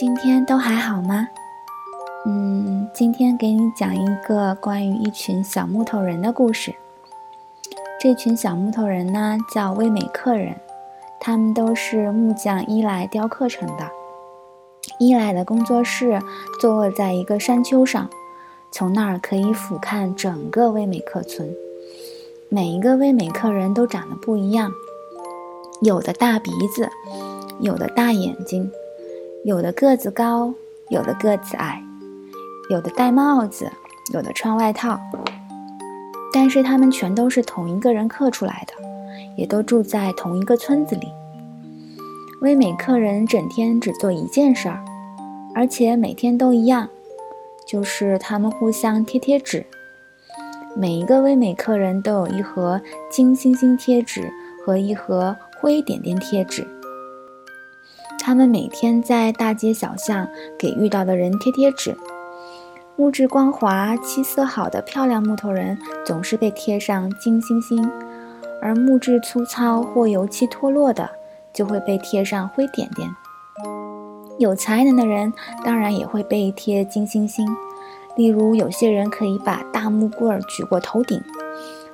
[0.00, 1.28] 今天都还好吗？
[2.24, 6.74] 嗯，今天给你讲一个关于一群小木头人的故事。
[8.00, 10.56] 这群小木头人呢，叫威美克人，
[11.20, 13.90] 他们都是木匠伊莱雕刻成的。
[14.98, 16.18] 伊莱的工作室
[16.58, 18.08] 坐落在一个山丘上，
[18.72, 21.54] 从那儿可以俯瞰整个威美克村。
[22.48, 24.72] 每一个威美克人都长得不一样，
[25.82, 26.88] 有的大鼻子，
[27.60, 28.72] 有的大眼睛。
[29.42, 30.52] 有的个子高，
[30.90, 31.82] 有的个子矮，
[32.68, 33.70] 有的戴帽子，
[34.12, 35.00] 有的穿外套，
[36.30, 38.74] 但是他们全都是同一个人刻出来的，
[39.38, 41.08] 也都住在同一个村子里。
[42.42, 44.84] 威美克人整天只做一件事儿，
[45.54, 46.86] 而且每天都一样，
[47.66, 49.64] 就是他们互相贴贴纸。
[50.76, 52.78] 每一个威美克人都有一盒
[53.10, 54.30] 金星星贴纸
[54.64, 56.66] 和一盒灰点点贴纸。
[58.20, 61.96] 他们每天在大街小巷给遇到的人贴贴纸。
[62.96, 67.90] 木质光滑、漆色好的漂亮木头人总是被贴上金星星，
[68.60, 71.08] 而木质粗糙或油漆脱落的
[71.52, 73.08] 就会被贴上灰点点。
[74.38, 75.32] 有才能的人
[75.64, 77.46] 当然也会被贴金星星，
[78.16, 81.20] 例如有些人可以把大木棍举过头顶，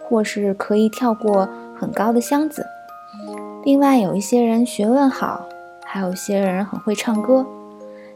[0.00, 2.64] 或是可以跳过很高的箱子。
[3.64, 5.48] 另外，有一些人学问好。
[5.94, 7.46] 还有些人很会唱歌，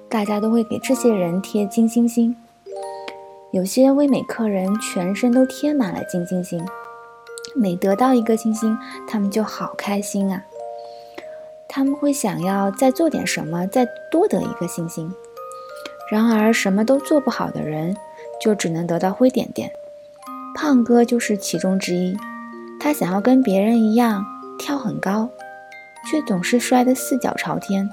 [0.09, 2.35] 大家都会给这些人贴金星星。
[3.51, 6.67] 有些威美客人全身都贴满了金星星，
[7.55, 8.75] 每得到一个星星，
[9.07, 10.43] 他们就好开心啊！
[11.69, 15.13] 他们会想要再做点什么，再多得一个星星。
[16.11, 17.95] 然而，什么都做不好的人，
[18.41, 19.71] 就只能得到灰点点。
[20.55, 22.17] 胖哥就是其中之一，
[22.81, 24.25] 他想要跟别人一样
[24.59, 25.29] 跳很高。
[26.09, 27.89] 却总是摔得四脚朝天。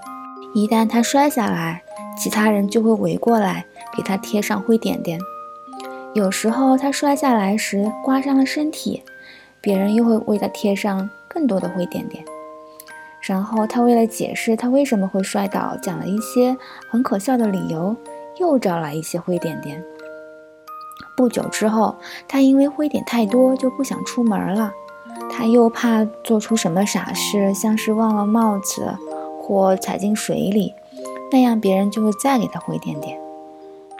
[0.53, 1.83] 一旦他摔下来，
[2.17, 3.65] 其他人就会围过来
[3.97, 5.19] 给他贴上灰点点。
[6.13, 9.01] 有时候他摔下来时刮伤了身体，
[9.59, 12.23] 别人又会为他贴上更多的灰点点。
[13.21, 16.55] 然后他为了解释他为什么会摔倒，讲了一些
[16.91, 17.95] 很可笑的理由，
[18.37, 19.83] 又招来一些灰点点。
[21.17, 21.95] 不久之后，
[22.27, 24.71] 他因为灰点太多，就不想出门了。
[25.35, 28.95] 他又怕做出什么傻事，像是忘了帽子
[29.41, 30.71] 或踩进水里，
[31.31, 33.19] 那样别人就会再给他灰点点。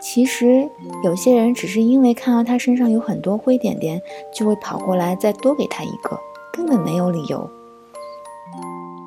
[0.00, 0.68] 其实
[1.02, 4.00] 有些人只是因为看到他身上有很多灰点点，
[4.32, 6.18] 就会跑过来再多给他一个，
[6.52, 7.50] 根本没有理由。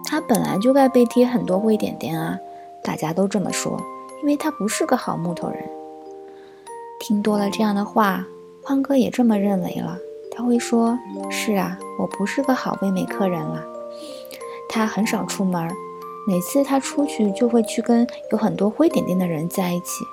[0.06, 2.38] 他本来就该被贴很多灰点点啊！
[2.84, 3.80] 大家都这么说，
[4.22, 5.64] 因为他不是个好木头人。
[7.00, 8.26] 听多了这样的话，
[8.64, 9.98] 胖哥也这么认为了。
[10.38, 10.96] 他会说
[11.32, 13.66] ：“是啊，我不是个好味美客人了。
[14.70, 15.68] 他很少出门，
[16.28, 20.06] 每次他出去就会去跟有很多灰点点的人在一起，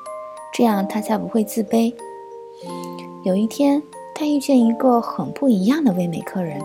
[0.55, 1.95] 这样他才不会自卑。
[3.23, 3.83] 有一天，
[4.15, 6.59] 他遇见一个很不一样的味美客人，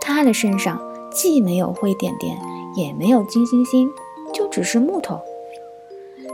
[0.00, 0.80] 他的身上
[1.12, 2.38] 既没有灰点点，
[2.74, 3.92] 也没有金星星，
[4.32, 5.20] 就只是木头。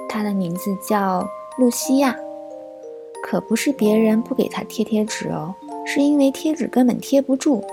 [0.09, 1.29] 他的名字叫
[1.59, 2.17] 露西亚，
[3.25, 5.53] 可不是别人不给他贴贴纸哦。”
[5.93, 7.65] 是因为贴纸根本贴不住，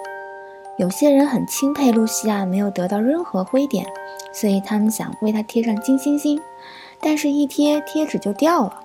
[0.80, 3.86] 有些人很钦佩露西亚没有得到任何灰点，
[4.34, 6.42] 所以他们想为她贴上金星星，
[7.00, 8.80] 但是一贴贴纸就掉了。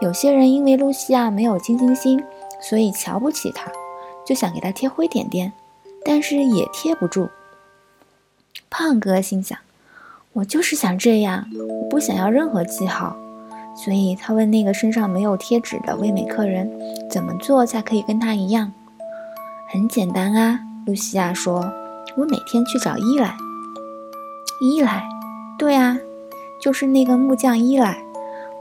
[0.00, 2.24] 有些人因为露西亚没有金星星，
[2.62, 3.70] 所以瞧不起她，
[4.24, 5.52] 就想给她贴灰点点，
[6.02, 7.28] 但是也贴不住。
[8.70, 9.58] 胖哥心想：
[10.32, 11.44] 我就是想这样，
[11.82, 13.14] 我不想要任何记号。
[13.74, 16.70] 所以他问那个身上没有贴纸的威美客人，
[17.10, 18.72] 怎么做才可以跟他一样？
[19.68, 21.72] 很简单啊，露西亚说
[22.16, 23.34] ：“我每天去找伊莱。”
[24.60, 25.02] 伊莱，
[25.58, 25.98] 对啊，
[26.60, 27.96] 就是那个木匠伊莱。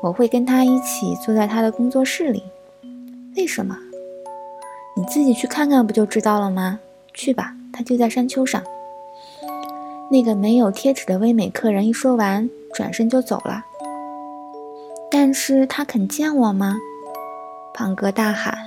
[0.02, 2.44] 我会跟他一起坐在他的工作室里。
[3.36, 3.76] 为什么？
[4.96, 6.80] 你自己去看看不就知道了吗？
[7.14, 8.64] 去吧，他就在山丘上。
[10.12, 13.66] 那个没有贴纸的唯美客人一说完，转身就走了。
[15.12, 16.78] 但是他肯见我吗？
[17.74, 18.58] 胖哥大喊。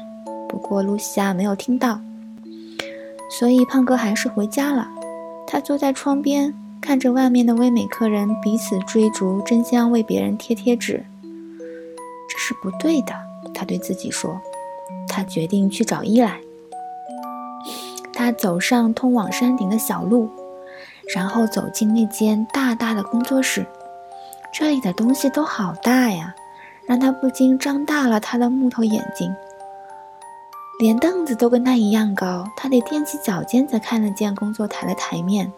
[0.49, 1.99] 不过露西亚没有听到，
[3.31, 4.87] 所以胖哥还是回家了。
[5.47, 11.03] 他坐在窗边，看着外面的威美客人彼此追逐，争相为别人贴贴纸。
[12.29, 13.15] 这是不对的，
[13.55, 14.39] 他对自己说。
[15.09, 16.39] 他决定去找伊莱。
[18.13, 20.29] 他走上通往山顶的小路，
[21.15, 23.67] 然后走进那间大大的工作室。
[24.53, 26.35] 这里的东西都好大呀，
[26.87, 29.35] 让他不禁张大了他的木头眼睛。
[30.79, 35.51] 连凳子都跟他一样高，他得踮起脚尖才看得见工作台的台面。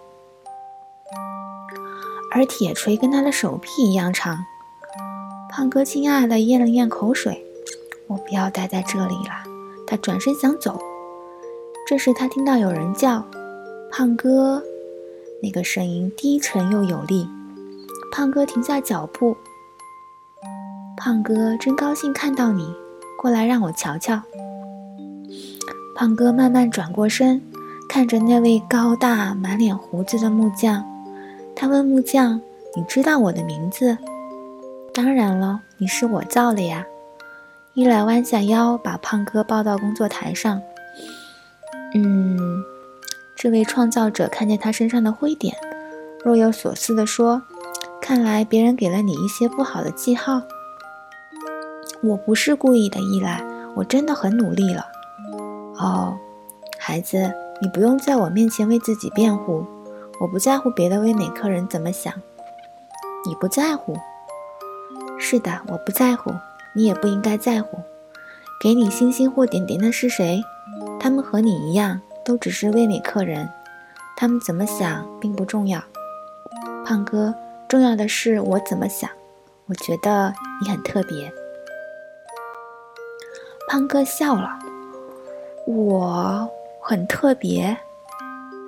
[2.31, 4.38] 而铁锤跟他的手臂一样长。
[5.50, 7.44] 胖哥惊讶地咽了咽口水
[8.08, 9.44] ：“我不要待在这里了。”
[9.87, 10.81] 他转身想走，
[11.87, 13.25] 这时他听到有人叫
[13.90, 14.62] ：“胖哥！”
[15.43, 17.29] 那个声音低沉又有力。
[18.16, 19.37] 胖哥停下脚步
[20.96, 22.72] ：“胖哥，真高兴看到你，
[23.19, 24.22] 过来让我瞧瞧。”
[25.96, 27.43] 胖哥慢慢转过身，
[27.88, 30.84] 看着那位高大、满脸胡子的木匠，
[31.56, 32.40] 他问木匠
[32.76, 33.99] ：“你知道我的名字
[34.94, 36.87] ？”“当然了，你是我造的呀。”
[37.75, 40.62] 伊莱弯下腰，把胖哥抱到工作台上。
[41.96, 42.62] “嗯。”
[43.34, 45.56] 这位创造者看见他身上的灰点，
[46.25, 47.43] 若有所思地说
[48.06, 50.43] ：“看来别人给了你一些不好的记号。
[52.05, 53.43] ”“我不是故意的，依赖，
[53.75, 54.85] 我真的很努力了。”
[55.81, 56.15] 哦，
[56.79, 59.65] 孩子，你不用在我面前为自己辩护。
[60.21, 62.12] 我不在乎别的威美客人怎么想。
[63.27, 63.97] 你不在乎？
[65.19, 66.31] 是的，我不在乎。
[66.75, 67.79] 你也不应该在乎。
[68.61, 70.45] 给你星星或点点的是谁？
[71.00, 73.49] 他们和你一样，都只是威美客人。
[74.15, 75.83] 他们怎么想并不重要。
[76.85, 77.35] 胖哥，
[77.75, 79.11] 重要的是我怎么想。
[79.67, 80.32] 我觉得
[80.62, 81.29] 你很特别。
[83.69, 84.49] 胖哥笑了。
[85.67, 86.49] 我
[86.81, 87.76] 很特别，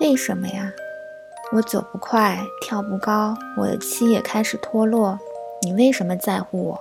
[0.00, 0.72] 为什么呀？
[1.52, 5.16] 我走不快，跳不高，我的漆也开始脱落。
[5.62, 6.80] 你为什么在乎我？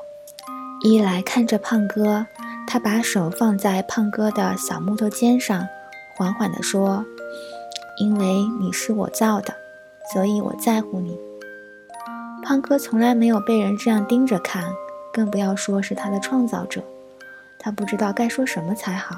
[0.81, 2.25] 伊莱看着胖哥，
[2.66, 5.68] 他把手放在胖哥的小木头肩上，
[6.18, 7.06] 缓缓地说
[8.01, 9.54] ：“因为你是我造的，
[10.12, 11.16] 所以我在乎你。”
[12.47, 14.63] 胖哥从来没有被人这样盯着看，
[15.12, 16.80] 更不要说是他的创造者。
[17.57, 19.15] 他不知道该说什么才好。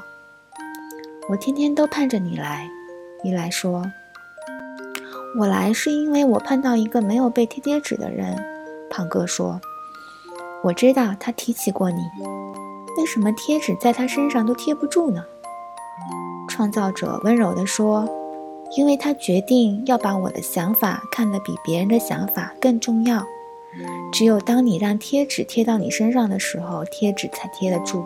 [1.27, 2.65] 我天天都盼着你来，
[3.25, 3.83] 伊莱说
[5.38, 8.41] ：“我来是因为我盼到一个没有被贴贴纸的人。”
[8.89, 9.59] 胖哥说
[10.63, 12.01] ：“我知道他提起过你，
[12.97, 15.21] 为什么贴纸在他身上都贴不住呢？”
[16.47, 18.07] 创造者温柔地说
[18.75, 23.25] ：“因为他决定要把我的想法看得比别人的想法更重要。
[24.12, 28.04] 只有当你让贴纸贴到你身上的时候，贴纸才贴得住。”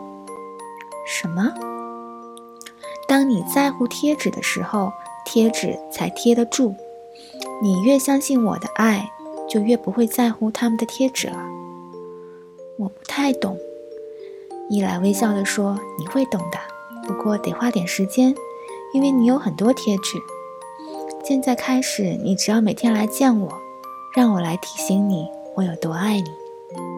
[1.08, 1.54] 什么？
[3.08, 4.92] 当你在乎贴纸的时候，
[5.25, 6.75] 贴纸才贴得住。
[7.62, 9.12] 你越相信我的爱，
[9.50, 11.38] 就越不会在乎他们的贴纸了。
[12.78, 13.58] 我不太懂，
[14.69, 16.58] 伊莱微笑地说：“你会懂的，
[17.08, 18.34] 不过得花点时间，
[18.94, 20.18] 因为你有很多贴纸。
[21.31, 23.50] 现在开始，你只要每天来见我，
[24.13, 25.25] 让我来提醒你
[25.56, 26.30] 我有多爱你。”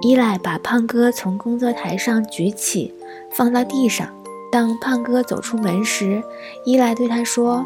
[0.01, 2.91] 伊莱把胖哥从工作台上举起，
[3.29, 4.07] 放到地上。
[4.51, 6.23] 当胖哥走出门时，
[6.65, 7.63] 伊莱对他说：“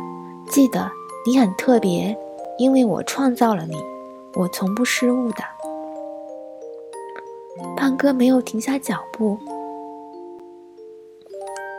[0.51, 0.91] 记得，
[1.25, 2.13] 你很特别，
[2.57, 3.81] 因为我创造了你，
[4.33, 5.41] 我从不失误的。”
[7.77, 9.39] 胖哥没有停下脚步，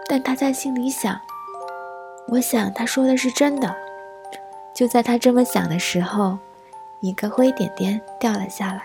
[0.09, 1.15] 但他在心里想
[2.33, 3.71] ：“我想他说的是真的。”
[4.79, 6.39] 就在他这么想的时候，
[7.01, 8.83] 一个灰点点掉了下来。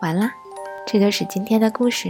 [0.00, 0.30] 完了，
[0.86, 2.08] 这就是今天的故事。